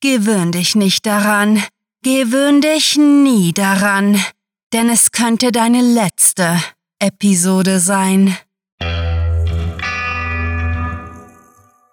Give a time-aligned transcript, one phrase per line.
[0.00, 1.60] Gewöhn dich nicht daran.
[2.04, 4.22] Gewöhn dich nie daran.
[4.72, 6.56] Denn es könnte deine letzte
[7.00, 8.36] Episode sein.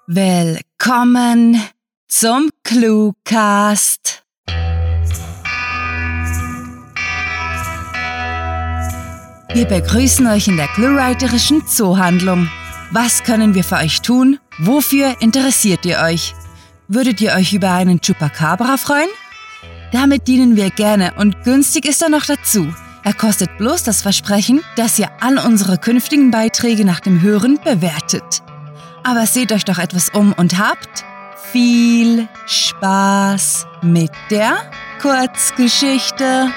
[0.05, 1.59] Willkommen
[2.07, 4.23] zum Cluecast.
[9.51, 12.51] Wir begrüßen euch in der cluewriterischen Zoohandlung.
[12.91, 14.37] Was können wir für euch tun?
[14.59, 16.35] Wofür interessiert ihr euch?
[16.87, 19.09] Würdet ihr euch über einen Chupacabra freuen?
[19.91, 22.73] Damit dienen wir gerne und günstig ist er noch dazu.
[23.03, 28.43] Er kostet bloß das Versprechen, dass ihr all unsere künftigen Beiträge nach dem Hören bewertet.
[29.03, 31.05] Aber seht euch doch etwas um und habt
[31.51, 34.55] viel Spaß mit der
[35.01, 36.49] Kurzgeschichte.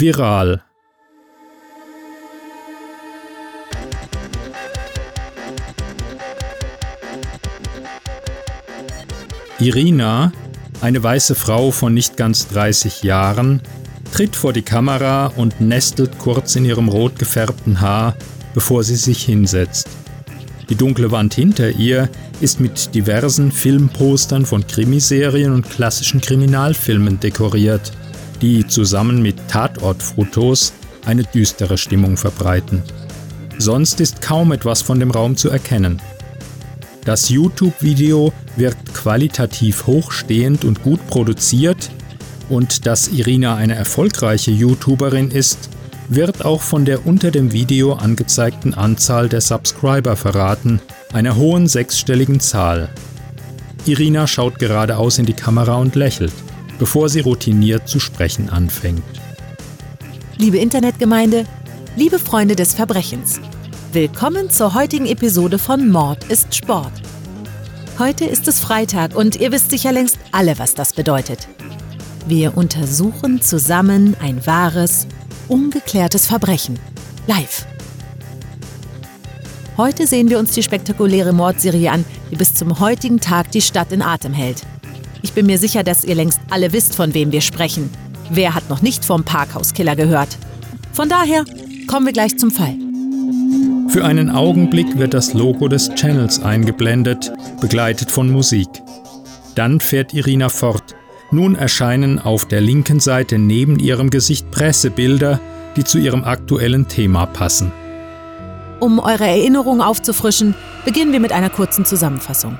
[0.00, 0.62] Viral
[9.58, 10.32] Irina,
[10.80, 13.60] eine weiße Frau von nicht ganz 30 Jahren,
[14.12, 18.14] tritt vor die Kamera und nestelt kurz in ihrem rot gefärbten Haar,
[18.54, 19.88] bevor sie sich hinsetzt.
[20.68, 22.08] Die dunkle Wand hinter ihr
[22.40, 27.90] ist mit diversen Filmpostern von Krimiserien und klassischen Kriminalfilmen dekoriert,
[28.40, 30.72] die zusammen mit Tatortfotos
[31.04, 32.82] eine düstere Stimmung verbreiten.
[33.58, 36.00] Sonst ist kaum etwas von dem Raum zu erkennen.
[37.04, 41.90] Das YouTube-Video wirkt qualitativ hochstehend und gut produziert
[42.48, 45.70] und dass Irina eine erfolgreiche YouTuberin ist,
[46.08, 50.80] wird auch von der unter dem Video angezeigten Anzahl der Subscriber verraten,
[51.12, 52.88] einer hohen sechsstelligen Zahl.
[53.86, 56.32] Irina schaut geradeaus in die Kamera und lächelt,
[56.78, 59.02] bevor sie routiniert zu sprechen anfängt.
[60.36, 61.44] Liebe Internetgemeinde,
[61.96, 63.40] liebe Freunde des Verbrechens.
[63.92, 66.92] Willkommen zur heutigen Episode von Mord ist Sport.
[67.98, 71.48] Heute ist es Freitag und ihr wisst sicher längst alle, was das bedeutet.
[72.28, 75.06] Wir untersuchen zusammen ein wahres,
[75.48, 76.78] ungeklärtes Verbrechen.
[77.26, 77.66] Live.
[79.76, 83.92] Heute sehen wir uns die spektakuläre Mordserie an, die bis zum heutigen Tag die Stadt
[83.92, 84.62] in Atem hält.
[85.22, 87.90] Ich bin mir sicher, dass ihr längst alle wisst, von wem wir sprechen.
[88.30, 90.36] Wer hat noch nicht vom Parkhauskiller gehört?
[90.92, 91.44] Von daher
[91.86, 92.74] kommen wir gleich zum Fall.
[93.88, 98.68] Für einen Augenblick wird das Logo des Channels eingeblendet, begleitet von Musik.
[99.54, 100.94] Dann fährt Irina fort.
[101.30, 105.40] Nun erscheinen auf der linken Seite neben ihrem Gesicht Pressebilder,
[105.76, 107.72] die zu ihrem aktuellen Thema passen.
[108.80, 112.58] Um eure Erinnerung aufzufrischen, beginnen wir mit einer kurzen Zusammenfassung.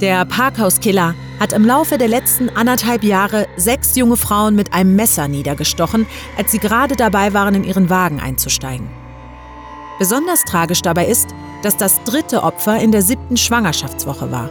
[0.00, 5.28] Der Parkhauskiller hat im Laufe der letzten anderthalb Jahre sechs junge Frauen mit einem Messer
[5.28, 6.06] niedergestochen,
[6.36, 8.88] als sie gerade dabei waren, in ihren Wagen einzusteigen.
[10.00, 11.28] Besonders tragisch dabei ist,
[11.62, 14.50] dass das dritte Opfer in der siebten Schwangerschaftswoche war.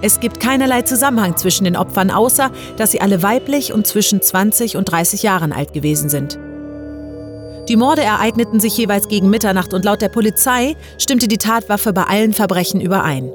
[0.00, 4.78] Es gibt keinerlei Zusammenhang zwischen den Opfern, außer dass sie alle weiblich und zwischen 20
[4.78, 6.38] und 30 Jahren alt gewesen sind.
[7.68, 12.04] Die Morde ereigneten sich jeweils gegen Mitternacht und laut der Polizei stimmte die Tatwaffe bei
[12.04, 13.30] allen Verbrechen überein.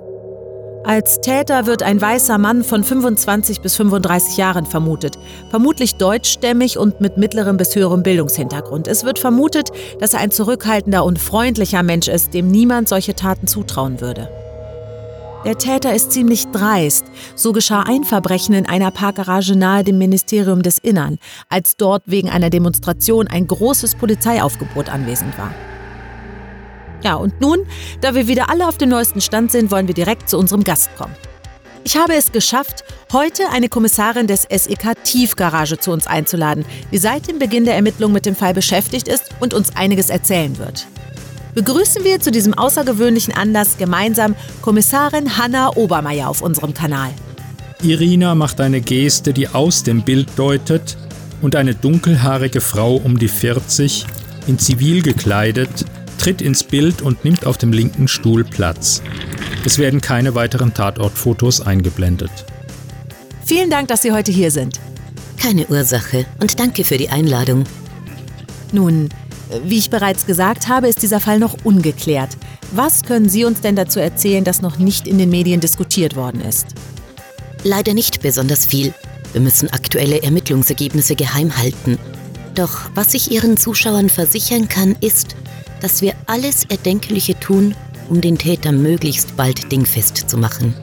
[0.86, 5.18] Als Täter wird ein weißer Mann von 25 bis 35 Jahren vermutet,
[5.50, 8.88] vermutlich deutschstämmig und mit mittlerem bis höherem Bildungshintergrund.
[8.88, 13.48] Es wird vermutet, dass er ein zurückhaltender und freundlicher Mensch ist, dem niemand solche Taten
[13.48, 14.30] zutrauen würde.
[15.44, 17.06] Der Täter ist ziemlich dreist.
[17.36, 21.18] So geschah ein Verbrechen in einer Parkgarage nahe dem Ministerium des Innern,
[21.50, 25.52] als dort wegen einer Demonstration ein großes Polizeiaufgebot anwesend war.
[27.06, 27.60] Ja, und nun,
[28.02, 30.90] da wir wieder alle auf dem neuesten Stand sind, wollen wir direkt zu unserem Gast
[30.98, 31.14] kommen.
[31.84, 32.84] Ich habe es geschafft,
[33.14, 38.12] heute eine Kommissarin des SEK Tiefgarage zu uns einzuladen, die seit dem Beginn der Ermittlung
[38.12, 40.88] mit dem Fall beschäftigt ist und uns einiges erzählen wird.
[41.54, 44.34] Begrüßen wir zu diesem außergewöhnlichen Anlass gemeinsam
[44.64, 47.12] Kommissarin Hanna Obermeier auf unserem Kanal.
[47.84, 50.98] Irina macht eine Geste, die aus dem Bild deutet,
[51.44, 54.08] und eine dunkelhaarige Frau um die 40,
[54.48, 55.86] in Zivil gekleidet,
[56.18, 59.02] tritt ins Bild und nimmt auf dem linken Stuhl Platz.
[59.66, 62.32] Es werden keine weiteren Tatortfotos eingeblendet.
[63.46, 64.80] Vielen Dank, dass Sie heute hier sind.
[65.38, 67.66] Keine Ursache und danke für die Einladung.
[68.72, 69.10] Nun,
[69.64, 72.38] wie ich bereits gesagt habe, ist dieser Fall noch ungeklärt.
[72.72, 76.42] Was können Sie uns denn dazu erzählen, das noch nicht in den Medien diskutiert worden
[76.42, 76.68] ist?
[77.64, 78.94] Leider nicht besonders viel.
[79.34, 81.98] Wir müssen aktuelle Ermittlungsergebnisse geheim halten.
[82.56, 85.36] Doch was ich Ihren Zuschauern versichern kann, ist,
[85.82, 87.76] dass wir alles Erdenkliche tun,
[88.10, 90.74] um den Täter möglichst bald dingfest zu machen.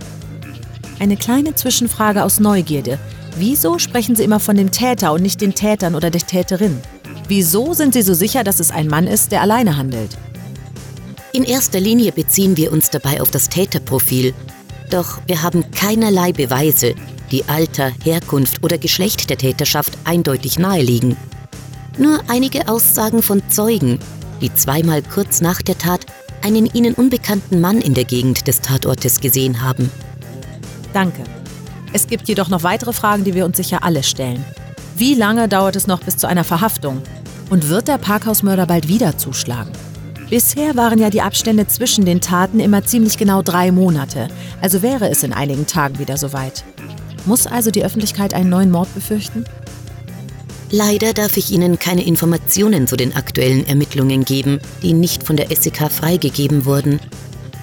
[0.99, 2.99] Eine kleine Zwischenfrage aus Neugierde.
[3.37, 6.81] Wieso sprechen Sie immer von dem Täter und nicht den Tätern oder der Täterin?
[7.29, 10.17] Wieso sind Sie so sicher, dass es ein Mann ist, der alleine handelt?
[11.33, 14.35] In erster Linie beziehen wir uns dabei auf das Täterprofil.
[14.91, 16.95] Doch wir haben keinerlei Beweise,
[17.31, 21.17] die Alter, Herkunft oder Geschlecht der Täterschaft eindeutig naheliegen.
[21.97, 23.99] Nur einige Aussagen von Zeugen,
[24.43, 26.05] die zweimal kurz nach der Tat
[26.43, 29.91] einen ihnen unbekannten Mann in der Gegend des Tatortes gesehen haben.
[30.93, 31.23] Danke.
[31.95, 34.45] Es gibt jedoch noch weitere Fragen, die wir uns sicher alle stellen.
[34.97, 37.01] Wie lange dauert es noch bis zu einer Verhaftung?
[37.49, 39.73] Und wird der Parkhausmörder bald wieder zuschlagen?
[40.31, 44.29] Bisher waren ja die Abstände zwischen den Taten immer ziemlich genau drei Monate,
[44.63, 46.65] also wäre es in einigen Tagen wieder soweit.
[47.27, 49.45] Muss also die Öffentlichkeit einen neuen Mord befürchten?
[50.75, 55.55] Leider darf ich Ihnen keine Informationen zu den aktuellen Ermittlungen geben, die nicht von der
[55.55, 56.99] SEK freigegeben wurden.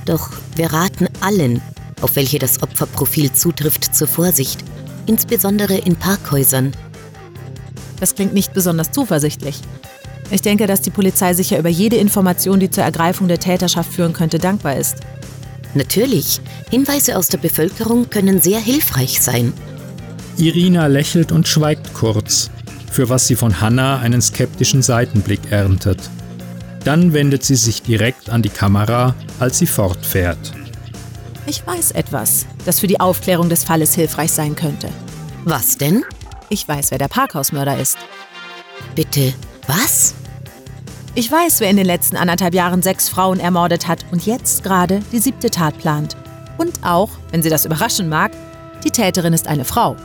[0.06, 1.59] Doch wir raten allen,
[2.01, 4.63] auf welche das Opferprofil zutrifft, zur Vorsicht,
[5.07, 6.71] insbesondere in Parkhäusern.
[8.00, 9.59] Das klingt nicht besonders zuversichtlich.
[10.29, 14.13] Ich denke, dass die Polizei sicher über jede Information, die zur Ergreifung der Täterschaft führen
[14.13, 14.97] könnte, dankbar ist.
[15.73, 19.51] Natürlich, Hinweise aus der Bevölkerung können sehr hilfreich sein.
[20.38, 22.51] Irina lächelt und schweigt kurz,
[22.91, 26.09] für was sie von Hannah einen skeptischen Seitenblick erntet.
[26.83, 30.53] Dann wendet sie sich direkt an die Kamera, als sie fortfährt.
[31.45, 34.89] Ich weiß etwas, das für die Aufklärung des Falles hilfreich sein könnte.
[35.45, 36.03] Was denn?
[36.50, 37.97] Ich weiß, wer der Parkhausmörder ist.
[38.95, 39.33] Bitte,
[39.68, 40.13] was?
[41.15, 45.01] Ich weiß, wer in den letzten anderthalb Jahren sechs Frauen ermordet hat und jetzt gerade
[45.12, 46.15] die siebte Tat plant.
[46.57, 48.31] Und auch, wenn Sie das überraschen mag,
[48.83, 49.95] die Täterin ist eine Frau.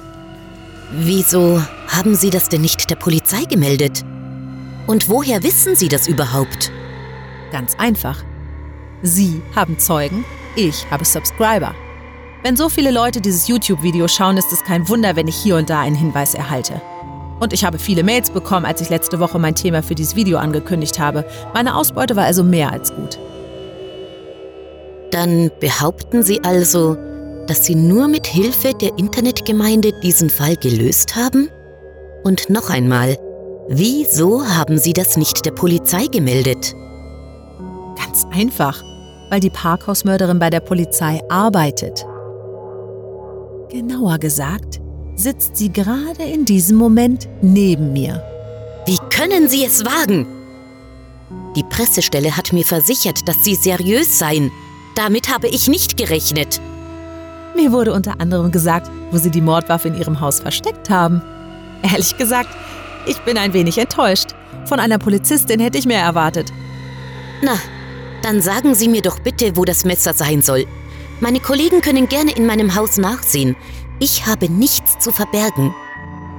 [0.92, 1.62] Wieso
[1.96, 4.05] haben Sie das denn nicht der Polizei gemeldet?
[4.87, 6.73] Und woher wissen Sie das überhaupt?
[7.52, 8.23] Ganz einfach.
[9.02, 10.25] Sie haben Zeugen,
[10.56, 11.75] ich habe Subscriber.
[12.43, 15.70] Wenn so viele Leute dieses YouTube-Video schauen, ist es kein Wunder, wenn ich hier und
[15.70, 16.81] da einen Hinweis erhalte.
[17.41, 20.38] Und ich habe viele Mails bekommen, als ich letzte Woche mein Thema für dieses Video
[20.38, 21.25] angekündigt habe.
[21.52, 23.19] Meine Ausbeute war also mehr als gut.
[25.11, 26.96] Dann behaupten Sie also,
[27.46, 31.49] dass Sie nur mit Hilfe der Internetgemeinde diesen Fall gelöst haben?
[32.24, 33.18] Und noch einmal,
[33.68, 36.74] wieso haben Sie das nicht der Polizei gemeldet?
[37.96, 38.82] Ganz einfach,
[39.30, 42.06] weil die Parkhausmörderin bei der Polizei arbeitet.
[43.68, 44.80] Genauer gesagt,
[45.16, 48.22] sitzt sie gerade in diesem Moment neben mir.
[48.86, 50.26] Wie können Sie es wagen?
[51.56, 54.50] Die Pressestelle hat mir versichert, dass Sie seriös seien.
[54.96, 56.60] Damit habe ich nicht gerechnet.
[57.54, 61.22] Mir wurde unter anderem gesagt, wo sie die Mordwaffe in ihrem Haus versteckt haben.
[61.84, 62.48] Ehrlich gesagt,
[63.06, 64.31] ich bin ein wenig enttäuscht.
[64.64, 66.52] Von einer Polizistin hätte ich mehr erwartet.
[67.42, 67.58] Na,
[68.22, 70.66] dann sagen Sie mir doch bitte, wo das Messer sein soll.
[71.20, 73.54] Meine Kollegen können gerne in meinem Haus nachsehen.
[74.00, 75.75] Ich habe nichts zu verbergen.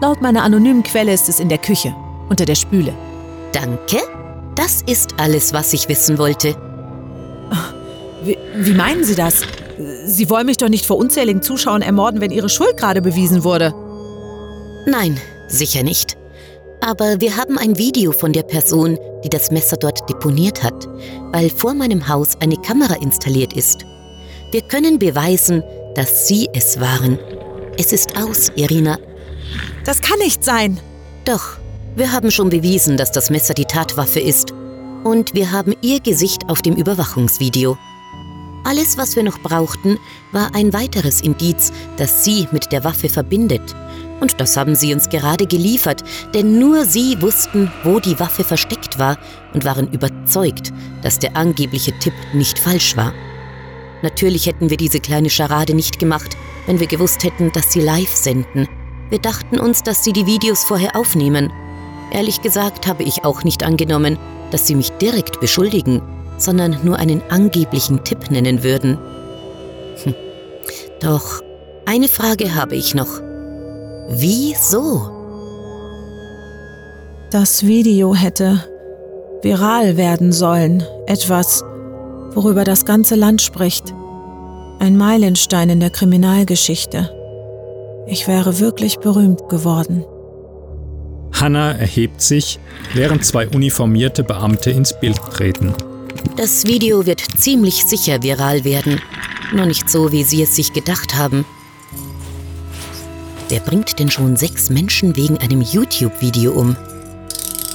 [0.01, 1.95] Laut meiner anonymen Quelle ist es in der Küche,
[2.27, 2.93] unter der Spüle.
[3.53, 4.01] Danke.
[4.55, 6.55] Das ist alles, was ich wissen wollte.
[8.23, 9.41] Wie, wie meinen Sie das?
[10.05, 13.73] Sie wollen mich doch nicht vor unzähligen Zuschauern ermorden, wenn Ihre Schuld gerade bewiesen wurde.
[14.87, 16.17] Nein, sicher nicht.
[16.81, 20.87] Aber wir haben ein Video von der Person, die das Messer dort deponiert hat,
[21.31, 23.85] weil vor meinem Haus eine Kamera installiert ist.
[24.51, 25.63] Wir können beweisen,
[25.95, 27.17] dass Sie es waren.
[27.77, 28.99] Es ist aus, Irina.
[29.83, 30.79] Das kann nicht sein.
[31.25, 31.57] Doch,
[31.95, 34.53] wir haben schon bewiesen, dass das Messer die Tatwaffe ist.
[35.03, 37.77] Und wir haben Ihr Gesicht auf dem Überwachungsvideo.
[38.63, 39.99] Alles, was wir noch brauchten,
[40.31, 43.75] war ein weiteres Indiz, das Sie mit der Waffe verbindet.
[44.19, 46.03] Und das haben Sie uns gerade geliefert,
[46.33, 49.17] denn nur Sie wussten, wo die Waffe versteckt war
[49.53, 53.13] und waren überzeugt, dass der angebliche Tipp nicht falsch war.
[54.01, 58.13] Natürlich hätten wir diese kleine Scharade nicht gemacht, wenn wir gewusst hätten, dass Sie live
[58.15, 58.67] senden.
[59.09, 61.51] Wir dachten uns, dass Sie die Videos vorher aufnehmen.
[62.11, 64.17] Ehrlich gesagt habe ich auch nicht angenommen,
[64.51, 66.01] dass Sie mich direkt beschuldigen
[66.37, 68.97] sondern nur einen angeblichen Tipp nennen würden.
[70.03, 70.15] Hm.
[70.99, 71.41] Doch
[71.85, 73.24] eine Frage habe ich noch.
[74.07, 75.09] Wieso?
[77.31, 78.63] Das Video hätte
[79.41, 80.83] viral werden sollen.
[81.07, 81.63] Etwas,
[82.33, 83.93] worüber das ganze Land spricht.
[84.79, 87.09] Ein Meilenstein in der Kriminalgeschichte.
[88.07, 90.05] Ich wäre wirklich berühmt geworden.
[91.33, 92.59] Hannah erhebt sich,
[92.93, 95.73] während zwei uniformierte Beamte ins Bild treten.
[96.37, 99.01] Das Video wird ziemlich sicher viral werden.
[99.53, 101.45] Nur nicht so, wie Sie es sich gedacht haben.
[103.47, 106.75] Wer bringt denn schon sechs Menschen wegen einem YouTube-Video um?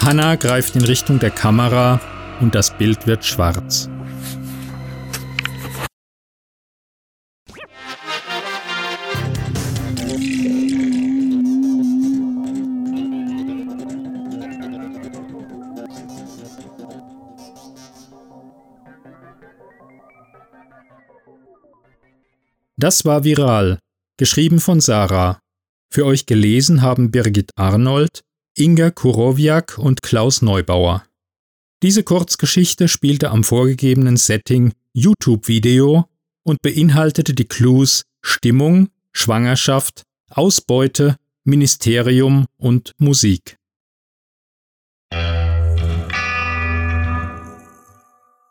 [0.01, 2.01] Hanna greift in Richtung der Kamera
[2.41, 3.89] und das Bild wird schwarz.
[22.77, 23.79] Das war viral,
[24.17, 25.39] geschrieben von Sarah.
[25.93, 28.23] Für euch gelesen haben Birgit Arnold,
[28.57, 31.05] Inga Kurowiak und Klaus Neubauer.
[31.83, 36.05] Diese Kurzgeschichte spielte am vorgegebenen Setting YouTube-Video
[36.45, 43.57] und beinhaltete die Clues Stimmung, Schwangerschaft, Ausbeute, Ministerium und Musik.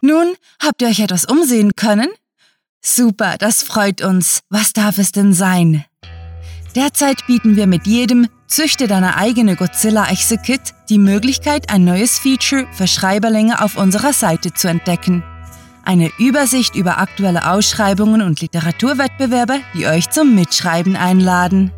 [0.01, 2.09] Nun, habt ihr euch etwas umsehen können?
[2.81, 4.41] Super, das freut uns.
[4.49, 5.85] Was darf es denn sein?
[6.75, 12.87] Derzeit bieten wir mit jedem Züchte deine eigene Godzilla-Echse-Kit die Möglichkeit, ein neues Feature für
[12.87, 15.23] Schreiberlinge auf unserer Seite zu entdecken.
[15.83, 21.71] Eine Übersicht über aktuelle Ausschreibungen und Literaturwettbewerbe, die euch zum Mitschreiben einladen.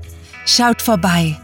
[0.46, 1.38] Schaut vorbei!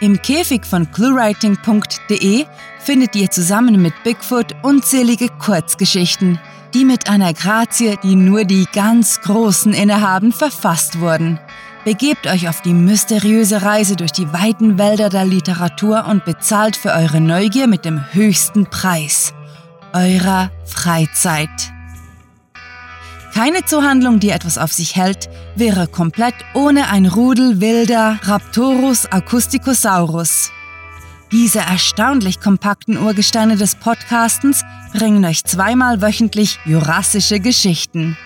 [0.00, 2.46] Im Käfig von cluewriting.de
[2.78, 6.40] findet ihr zusammen mit Bigfoot unzählige Kurzgeschichten,
[6.72, 11.38] die mit einer Grazie, die nur die ganz Großen innehaben, verfasst wurden.
[11.84, 16.92] Begebt euch auf die mysteriöse Reise durch die weiten Wälder der Literatur und bezahlt für
[16.92, 19.32] eure Neugier mit dem höchsten Preis,
[19.94, 21.72] eurer Freizeit.
[23.32, 30.50] Keine Zuhandlung, die etwas auf sich hält, wäre komplett ohne ein Rudel wilder Raptorus acousticosaurus.
[31.32, 38.18] Diese erstaunlich kompakten Urgesteine des Podcastens bringen euch zweimal wöchentlich jurassische Geschichten.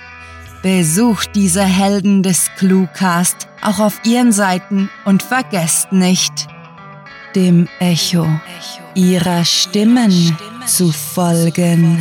[0.64, 6.32] Besucht diese Helden des Cluecast auch auf ihren Seiten und vergesst nicht,
[7.34, 8.26] dem Echo
[8.94, 11.98] ihrer Stimmen zu folgen.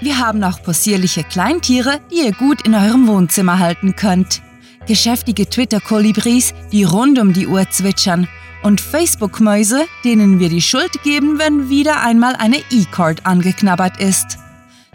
[0.00, 4.42] Wir haben auch possierliche Kleintiere, die ihr gut in eurem Wohnzimmer halten könnt.
[4.88, 8.26] Geschäftige Twitter-Kolibris, die rund um die Uhr zwitschern
[8.64, 14.38] und Facebook-Mäuse, denen wir die Schuld geben, wenn wieder einmal eine E-Card angeknabbert ist.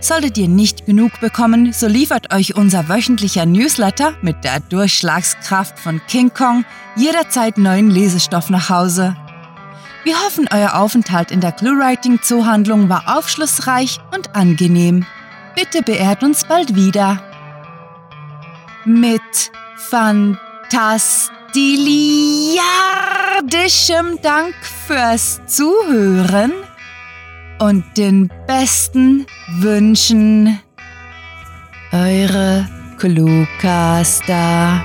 [0.02, 6.02] Solltet ihr nicht genug bekommen, so liefert euch unser wöchentlicher Newsletter mit der Durchschlagskraft von
[6.08, 9.16] King Kong jederzeit neuen Lesestoff nach Hause.
[10.04, 15.06] Wir hoffen, euer Aufenthalt in der ClueWriting Zoohandlung war aufschlussreich und angenehm.
[15.56, 17.22] Bitte beehrt uns bald wieder.
[18.86, 19.22] Mit
[19.76, 24.54] Fantastik Diliardischem Dank
[24.88, 26.54] fürs Zuhören
[27.60, 29.26] und den besten
[29.58, 30.60] Wünschen.
[31.92, 34.84] Eure Cluecaster.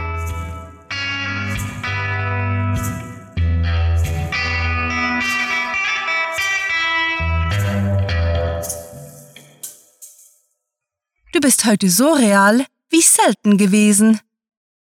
[11.32, 14.20] Du bist heute so real wie selten gewesen.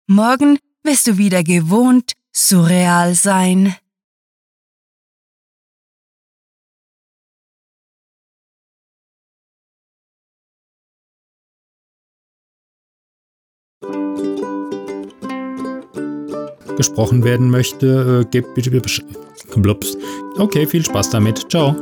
[0.07, 3.75] Morgen wirst du wieder gewohnt surreal sein.
[16.81, 18.71] gesprochen werden möchte, äh, gebt bitte.
[20.39, 21.51] Okay, viel Spaß damit.
[21.51, 21.77] Ciao.